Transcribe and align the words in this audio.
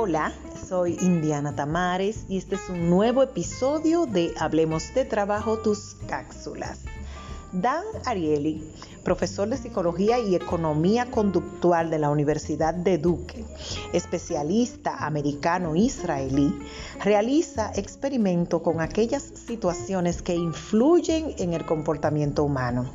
Hola, 0.00 0.32
soy 0.68 0.96
Indiana 1.00 1.56
Tamares 1.56 2.24
y 2.28 2.38
este 2.38 2.54
es 2.54 2.68
un 2.68 2.88
nuevo 2.88 3.20
episodio 3.24 4.06
de 4.06 4.32
Hablemos 4.38 4.94
de 4.94 5.04
Trabajo, 5.04 5.58
tus 5.58 5.96
cápsulas. 6.06 6.84
Dan 7.50 7.82
Ariely, 8.04 8.62
profesor 9.02 9.48
de 9.48 9.56
Psicología 9.56 10.20
y 10.20 10.36
Economía 10.36 11.10
Conductual 11.10 11.90
de 11.90 11.98
la 11.98 12.10
Universidad 12.10 12.74
de 12.74 12.98
Duque, 12.98 13.44
especialista 13.92 15.04
americano-israelí, 15.04 16.56
realiza 17.02 17.72
experimento 17.74 18.62
con 18.62 18.80
aquellas 18.80 19.24
situaciones 19.24 20.22
que 20.22 20.36
influyen 20.36 21.34
en 21.38 21.54
el 21.54 21.66
comportamiento 21.66 22.44
humano. 22.44 22.88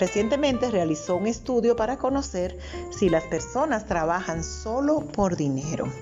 Recientemente 0.00 0.70
realizó 0.70 1.16
un 1.16 1.26
estudio 1.26 1.76
para 1.76 1.98
conocer 1.98 2.58
si 2.90 3.10
las 3.10 3.24
personas 3.24 3.84
trabajan 3.84 4.42
solo 4.42 5.00
por 5.00 5.36
dinero. 5.36 5.92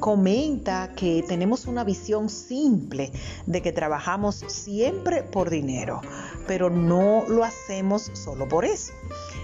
Comenta 0.00 0.90
que 0.96 1.24
tenemos 1.26 1.66
una 1.66 1.84
visión 1.84 2.28
simple 2.28 3.12
de 3.46 3.62
que 3.62 3.70
trabajamos 3.70 4.44
siempre 4.48 5.22
por 5.22 5.48
dinero, 5.48 6.00
pero 6.48 6.70
no 6.70 7.24
lo 7.28 7.44
hacemos 7.44 8.10
solo 8.14 8.48
por 8.48 8.64
eso. 8.64 8.92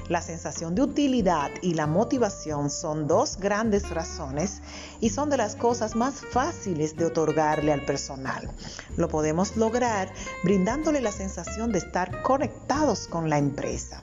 La 0.09 0.21
sensación 0.21 0.75
de 0.75 0.83
utilidad 0.83 1.51
y 1.63 1.75
la 1.75 1.87
motivación 1.87 2.71
son 2.71 3.07
dos 3.07 3.39
grandes 3.39 3.89
razones 3.91 4.61
y 5.01 5.11
son 5.11 5.31
de 5.31 5.37
las 5.37 5.55
cosas 5.55 5.95
más 5.95 6.21
fáciles 6.33 6.97
de 6.97 7.07
otorgarle 7.07 7.73
al 7.73 7.85
personal. 7.85 8.51
Lo 8.97 9.09
podemos 9.09 9.57
lograr 9.57 10.13
brindándole 10.43 11.01
la 11.01 11.13
sensación 11.13 11.73
de 11.73 11.79
estar 11.79 12.23
conectados 12.23 13.07
con 13.07 13.31
la 13.31 13.39
empresa. 13.39 14.03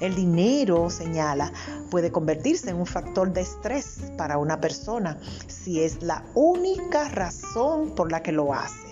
El 0.00 0.14
dinero, 0.14 0.90
señala, 0.90 1.52
puede 1.90 2.12
convertirse 2.12 2.70
en 2.70 2.76
un 2.76 2.86
factor 2.86 3.32
de 3.32 3.40
estrés 3.40 4.00
para 4.16 4.38
una 4.38 4.60
persona 4.60 5.18
si 5.46 5.82
es 5.82 6.02
la 6.02 6.24
única 6.34 7.08
razón 7.08 7.94
por 7.94 8.12
la 8.12 8.22
que 8.22 8.32
lo 8.32 8.52
hace 8.52 8.87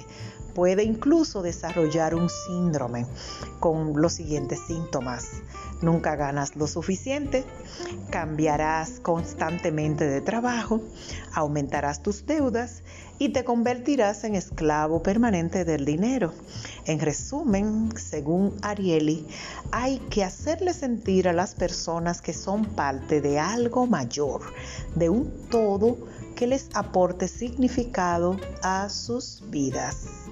puede 0.57 0.85
incluso 0.85 1.43
desarrollar 1.43 2.15
un 2.15 2.31
síndrome 2.31 3.05
con 3.61 4.01
los 4.01 4.15
siguientes 4.15 4.59
síntomas. 4.67 5.43
Nunca 5.83 6.17
ganas 6.17 6.57
lo 6.57 6.67
suficiente, 6.67 7.45
cambiarás 8.09 8.99
constantemente 9.01 10.07
de 10.07 10.23
trabajo, 10.23 10.81
aumentarás 11.35 12.03
tus 12.03 12.25
deudas 12.25 12.83
y 13.19 13.35
te 13.35 13.45
convertirás 13.45 14.25
en 14.25 14.35
esclavo 14.35 15.03
permanente 15.03 15.67
del 15.67 15.85
dinero. 15.85 16.33
En 16.87 17.01
resumen, 17.01 17.91
según 17.95 18.57
Ariely, 18.63 19.27
hay 19.73 19.99
que 20.09 20.25
hacerle 20.25 20.73
sentir 20.73 21.29
a 21.29 21.35
las 21.35 21.55
personas 21.55 22.23
que 22.23 22.33
son 22.33 22.65
parte 22.65 23.21
de 23.21 23.39
algo 23.39 23.87
mayor, 23.87 24.41
de 24.95 25.11
un 25.11 25.31
todo 25.51 25.99
que 26.35 26.47
les 26.47 26.71
aporte 26.73 27.29
significado 27.29 28.39
a 28.63 28.89
sus 28.89 29.43
vidas. 29.51 30.26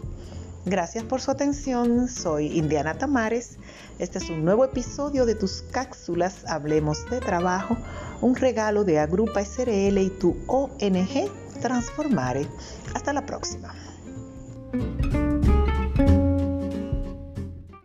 Gracias 0.67 1.05
por 1.05 1.20
su 1.20 1.31
atención, 1.31 2.09
soy 2.09 2.47
Indiana 2.59 2.95
Tamares. 2.95 3.59
Este 3.98 4.17
es 4.17 4.31
un 4.31 4.47
nuevo 4.47 4.65
episodio 4.65 5.27
de 5.27 5.34
tus 5.34 5.61
cápsulas 5.61 6.47
Hablemos 6.47 7.05
de 7.11 7.21
Trabajo, 7.21 7.77
un 8.23 8.34
regalo 8.34 8.83
de 8.83 8.98
Agrupa 8.98 9.45
SRL 9.45 9.98
y 9.98 10.09
tu 10.19 10.34
ONG 10.47 11.31
Transformare. 11.61 12.48
Hasta 12.95 13.12
la 13.12 13.27
próxima. 13.27 13.75